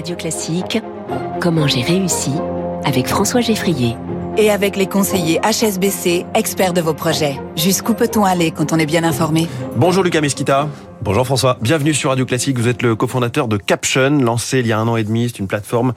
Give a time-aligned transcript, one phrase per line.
[0.00, 0.78] Radio Classique,
[1.42, 2.30] Comment j'ai réussi
[2.86, 3.96] avec François Geffrier.
[4.38, 7.38] Et avec les conseillers HSBC, experts de vos projets.
[7.54, 9.46] Jusqu'où peut-on aller quand on est bien informé?
[9.76, 10.70] Bonjour Lucas Mesquita.
[11.02, 11.58] Bonjour François.
[11.60, 12.58] Bienvenue sur Radio Classique.
[12.58, 15.28] Vous êtes le cofondateur de Caption, lancé il y a un an et demi.
[15.28, 15.92] C'est une plateforme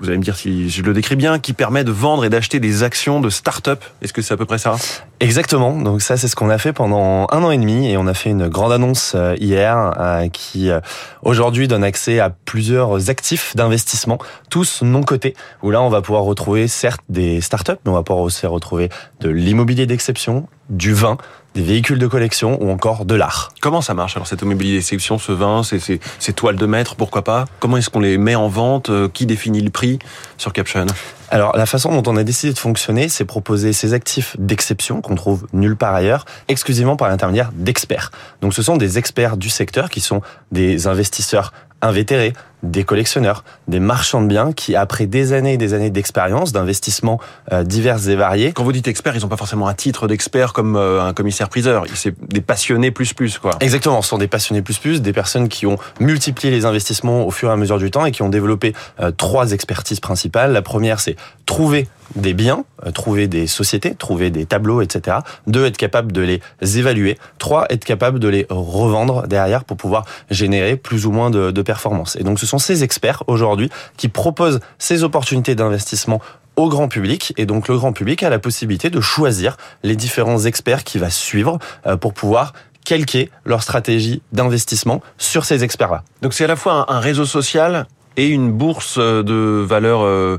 [0.00, 2.60] vous allez me dire si je le décris bien, qui permet de vendre et d'acheter
[2.60, 3.82] des actions de start-up.
[4.00, 4.76] Est-ce que c'est à peu près ça?
[5.20, 5.72] Exactement.
[5.72, 8.14] Donc ça, c'est ce qu'on a fait pendant un an et demi et on a
[8.14, 10.80] fait une grande annonce euh, hier euh, qui euh,
[11.22, 16.22] aujourd'hui donne accès à plusieurs actifs d'investissement, tous non cotés, où là, on va pouvoir
[16.22, 21.16] retrouver certes des start-up, mais on va pouvoir aussi retrouver de l'immobilier d'exception, du vin,
[21.54, 23.52] des véhicules de collection ou encore de l'art.
[23.60, 27.24] Comment ça marche alors cette immobilier d'exception, ce vin, ces, ces, toiles de maître, pourquoi
[27.24, 27.46] pas?
[27.58, 28.90] Comment est-ce qu'on les met en vente?
[29.12, 29.98] Qui définit le prix
[30.36, 30.86] sur Caption?
[31.30, 35.14] Alors la façon dont on a décidé de fonctionner, c'est proposer ces actifs d'exception qu'on
[35.14, 38.10] trouve nulle part ailleurs, exclusivement par l'intermédiaire d'experts.
[38.40, 40.22] Donc ce sont des experts du secteur qui sont
[40.52, 41.52] des investisseurs
[41.82, 46.52] invétérés, des collectionneurs, des marchands de biens qui, après des années et des années d'expérience,
[46.52, 47.20] d'investissements
[47.52, 48.52] euh, divers et variés...
[48.52, 51.84] Quand vous dites experts, ils n'ont pas forcément un titre d'expert comme euh, un commissaire-priseur.
[51.94, 53.52] C'est des passionnés plus plus, quoi.
[53.60, 57.30] Exactement, ce sont des passionnés plus plus, des personnes qui ont multiplié les investissements au
[57.30, 60.52] fur et à mesure du temps et qui ont développé euh, trois expertises principales.
[60.52, 65.18] La première, c'est trouver des biens, trouver des sociétés, trouver des tableaux, etc.
[65.46, 66.40] Deux, être capable de les
[66.78, 67.18] évaluer.
[67.38, 71.62] Trois, être capable de les revendre derrière pour pouvoir générer plus ou moins de, de
[71.62, 72.16] performance.
[72.16, 76.20] Et donc, ce sont ces experts aujourd'hui qui proposent ces opportunités d'investissement
[76.56, 80.44] au grand public et donc le grand public a la possibilité de choisir les différents
[80.44, 82.52] experts qui va suivre euh, pour pouvoir
[82.84, 86.02] calquer leur stratégie d'investissement sur ces experts-là.
[86.22, 87.86] Donc c'est à la fois un réseau social
[88.16, 90.38] et une bourse de valeur euh,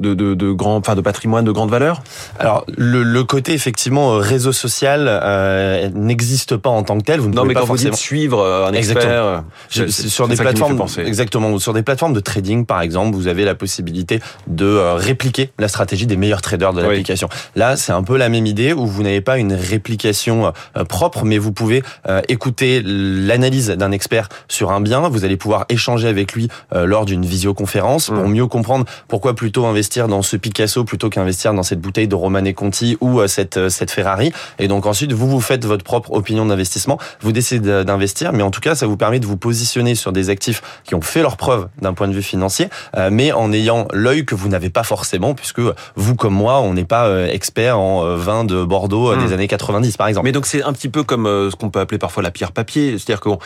[0.00, 2.02] de, de, de grand, enfin de patrimoine de grande valeur?
[2.38, 7.20] Alors le, le côté effectivement euh, réseau social euh, n'existe pas en tant que tel.
[7.20, 7.90] Vous ne non, mais pas quand forcément...
[7.90, 12.64] vous dites suivre euh, un expert, sur des plateformes, exactement, sur des plateformes de trading
[12.64, 17.28] par exemple, vous avez la possibilité de répliquer la stratégie des meilleurs traders de l'application.
[17.56, 20.52] Là, c'est un peu la même idée où vous n'avez pas une réplication
[20.88, 21.82] propre, mais vous pouvez
[22.28, 25.08] écouter l'analyse d'un expert sur un bien.
[25.08, 28.32] Vous allez pouvoir échanger avec lui lors d'une visioconférence pour mmh.
[28.32, 32.14] mieux comprendre pourquoi plutôt investir investir dans ce Picasso plutôt qu'investir dans cette bouteille de
[32.14, 34.32] Romane Conti ou euh, cette, euh, cette Ferrari.
[34.60, 36.96] Et donc ensuite, vous vous faites votre propre opinion d'investissement.
[37.22, 40.30] Vous décidez d'investir, mais en tout cas, ça vous permet de vous positionner sur des
[40.30, 43.88] actifs qui ont fait leur preuve d'un point de vue financier, euh, mais en ayant
[43.92, 45.60] l'œil que vous n'avez pas forcément, puisque
[45.96, 49.32] vous comme moi, on n'est pas expert en vin de Bordeaux des hmm.
[49.32, 50.24] années 90, par exemple.
[50.24, 52.92] Mais donc c'est un petit peu comme ce qu'on peut appeler parfois la pierre papier,
[52.92, 53.38] c'est-à-dire qu'on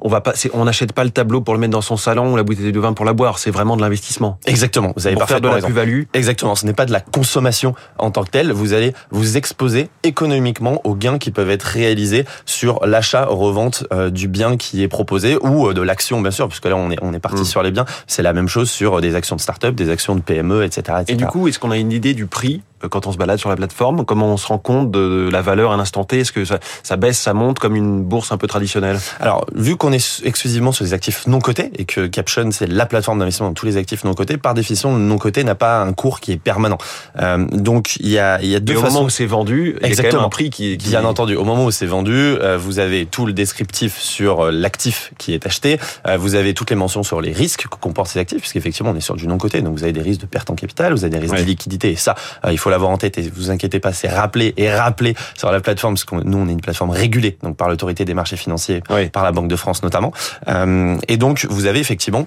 [0.00, 2.36] on va pas, on n'achète pas le tableau pour le mettre dans son salon ou
[2.36, 3.38] la bouteille de vin pour la boire.
[3.38, 4.38] C'est vraiment de l'investissement.
[4.44, 4.92] Exactement.
[4.96, 6.02] Vous avez pour faire de la plus-value.
[6.14, 6.54] Exactement.
[6.54, 8.52] Ce n'est pas de la consommation en tant que telle.
[8.52, 14.28] Vous allez vous exposer économiquement aux gains qui peuvent être réalisés sur l'achat-revente euh, du
[14.28, 17.12] bien qui est proposé ou euh, de l'action, bien sûr, puisque là on est on
[17.12, 17.46] est parti mm.
[17.46, 17.84] sur les biens.
[18.06, 21.04] C'est la même chose sur des actions de start-up, des actions de PME, etc., etc.
[21.08, 23.48] Et du coup, est-ce qu'on a une idée du prix quand on se balade sur
[23.48, 26.20] la plateforme Comment on se rend compte de la valeur à l'instant T?
[26.20, 28.98] Est-ce que ça, ça, baisse, ça monte comme une bourse un peu traditionnelle?
[29.20, 32.86] Alors, vu qu'on est exclusivement sur des actifs non cotés et que Caption c'est la
[32.86, 35.82] plateforme d'investissement dans tous les actifs non cotés, par définition, le non coté n'a pas
[35.82, 36.78] un cours qui est permanent.
[37.20, 38.86] Euh, donc, il y a, il y a deux façons.
[38.86, 40.88] Au moment où c'est vendu, il y a quand même un prix qui, qui...
[40.88, 44.50] Bien entendu, au moment où c'est vendu, euh, vous avez tout le descriptif sur euh,
[44.50, 45.78] l'actif qui est acheté.
[46.18, 49.00] Vous avez toutes les mentions sur les risques que comportent ces actifs, puisqu'effectivement, on est
[49.00, 49.60] sur du non coté.
[49.60, 51.90] Donc, vous avez des risques de perte en capital, vous avez des risques de liquidité.
[51.92, 52.14] Et ça,
[52.50, 55.60] il faut l'avoir en tête et vous inquiétez pas, c'est rappelé et rappelé sur la
[55.60, 58.82] plateforme, parce que nous, on est une plateforme régulée, donc par l'autorité des marchés financiers,
[59.12, 60.12] par la Banque de France notamment.
[60.48, 62.26] Euh, et donc, vous avez effectivement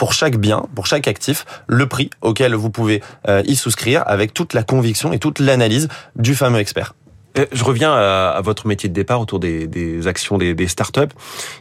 [0.00, 4.32] pour chaque bien, pour chaque actif, le prix auquel vous pouvez euh, y souscrire avec
[4.32, 6.94] toute la conviction et toute l'analyse du fameux expert.
[7.38, 11.00] Euh, je reviens à, votre métier de départ autour des, actions des, startups.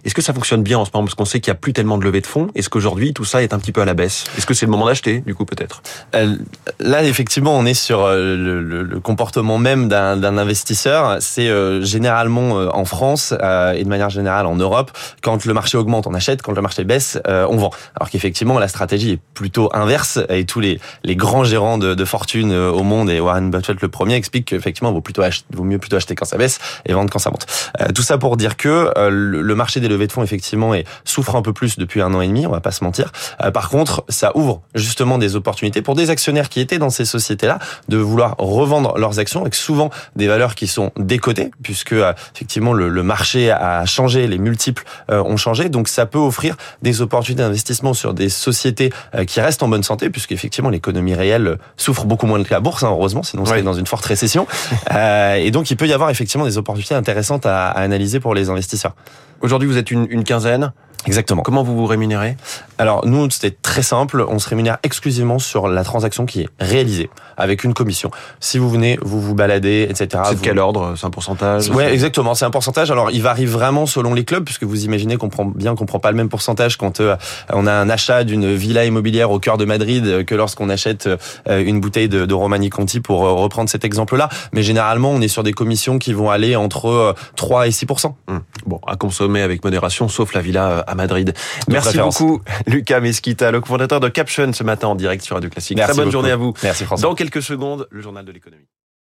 [0.06, 1.06] Est-ce que ça fonctionne bien en ce moment?
[1.06, 2.47] Parce qu'on sait qu'il n'y a plus tellement de levées de fonds.
[2.56, 4.25] Est-ce qu'aujourd'hui, tout ça est un petit peu à la baisse?
[4.38, 5.81] Est-ce que c'est le moment d'acheter, du coup, peut-être?
[6.16, 6.35] Euh,
[6.80, 11.18] Là, effectivement, on est sur euh, le, le, le comportement même d'un investisseur.
[11.19, 11.50] C'est
[11.84, 14.91] généralement en France et de manière générale en Europe,
[15.22, 16.41] quand le marché augmente, on achète.
[16.41, 17.72] Quand le marché baisse, on vend.
[17.96, 20.19] Alors qu'effectivement, la stratégie est plutôt inverse.
[20.30, 23.89] Et tous les, les grands gérants de, de fortune au monde, et Warren Buffett le
[23.89, 26.94] premier, expliquent qu'effectivement, il vaut plutôt acheter vaut mieux plutôt acheter quand ça baisse et
[26.94, 27.45] vendre quand ça monte.
[27.81, 30.85] Euh, tout ça pour dire que euh, le marché des levées de fonds effectivement est,
[31.03, 33.11] souffre un peu plus depuis un an et demi, on va pas se mentir.
[33.44, 37.06] Euh, par contre, ça ouvre justement des opportunités pour des actionnaires qui étaient dans ces
[37.06, 37.59] sociétés-là
[37.89, 41.95] de vouloir revendre leurs actions avec souvent des valeurs qui sont décotées puisque
[42.35, 47.01] effectivement le, le, marché a changé, les multiples ont changé, donc ça peut offrir des
[47.01, 48.91] opportunités d'investissement sur des sociétés
[49.25, 52.83] qui restent en bonne santé puisque effectivement l'économie réelle souffre beaucoup moins que la bourse,
[52.83, 54.47] hein, heureusement, sinon on serait dans une forte récession.
[54.91, 58.96] et donc il peut y avoir effectivement des opportunités intéressantes à, analyser pour les investisseurs.
[59.42, 60.72] Aujourd'hui, vous êtes une, quinzaine
[61.06, 61.42] Exactement.
[61.44, 62.36] Comment vous vous rémunérez?
[62.78, 64.25] Alors nous, c'était très simple.
[64.28, 68.12] On se rémunère exclusivement sur la transaction qui est réalisée avec une commission.
[68.42, 70.07] Si vous venez, vous vous baladez, etc.
[70.25, 70.96] C'est de vous- quel ordre?
[70.98, 71.69] C'est un pourcentage?
[71.69, 72.36] Ouais, exactement.
[72.36, 72.92] C'est un pourcentage.
[72.92, 76.00] Alors, il varie vraiment selon les clubs, puisque vous imaginez qu'on prend bien qu'on prend
[76.00, 77.16] pas le même pourcentage quand euh,
[77.54, 81.07] on a un achat d'une villa immobilière au cœur de Madrid euh, que lorsqu'on achète
[81.48, 84.28] euh, une bouteille de, de Romani Conti, pour euh, reprendre cet exemple-là.
[84.52, 87.86] Mais généralement, on est sur des commissions qui vont aller entre euh, 3 et 6
[88.28, 88.42] Hum.
[88.66, 91.33] Bon, à consommer avec modération, sauf la villa à Madrid.
[91.68, 92.19] Merci préférence.
[92.19, 95.77] beaucoup, Lucas Mesquita, le cofondateur de Caption ce matin en direct sur Radio Classique.
[95.77, 96.13] Merci Très bonne beaucoup.
[96.13, 96.53] journée à vous.
[96.63, 97.07] Merci François.
[97.07, 98.65] Dans quelques secondes, le journal de l'économie.